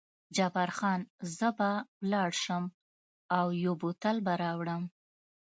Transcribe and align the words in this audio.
جبار 0.35 0.69
خان: 0.77 1.01
زه 1.37 1.49
به 1.57 1.71
ولاړ 2.01 2.31
شم 2.43 2.63
او 3.37 3.45
یو 3.63 3.73
بوتل 3.81 4.17
به 4.25 4.33
راوړم. 4.43 4.83